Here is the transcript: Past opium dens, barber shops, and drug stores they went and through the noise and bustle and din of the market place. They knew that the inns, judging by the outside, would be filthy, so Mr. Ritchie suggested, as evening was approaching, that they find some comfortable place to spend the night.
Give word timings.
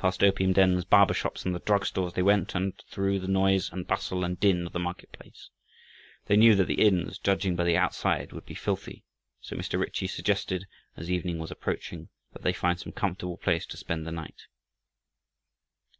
Past 0.00 0.24
opium 0.24 0.52
dens, 0.52 0.84
barber 0.84 1.14
shops, 1.14 1.44
and 1.46 1.64
drug 1.64 1.86
stores 1.86 2.14
they 2.14 2.22
went 2.24 2.56
and 2.56 2.76
through 2.90 3.20
the 3.20 3.28
noise 3.28 3.70
and 3.72 3.86
bustle 3.86 4.24
and 4.24 4.36
din 4.40 4.66
of 4.66 4.72
the 4.72 4.80
market 4.80 5.12
place. 5.12 5.48
They 6.26 6.36
knew 6.36 6.56
that 6.56 6.64
the 6.64 6.82
inns, 6.84 7.20
judging 7.20 7.54
by 7.54 7.62
the 7.62 7.76
outside, 7.76 8.32
would 8.32 8.44
be 8.46 8.54
filthy, 8.56 9.04
so 9.40 9.54
Mr. 9.54 9.78
Ritchie 9.78 10.08
suggested, 10.08 10.66
as 10.96 11.08
evening 11.08 11.38
was 11.38 11.52
approaching, 11.52 12.08
that 12.32 12.42
they 12.42 12.52
find 12.52 12.80
some 12.80 12.90
comfortable 12.90 13.36
place 13.36 13.64
to 13.66 13.76
spend 13.76 14.04
the 14.04 14.10
night. 14.10 14.48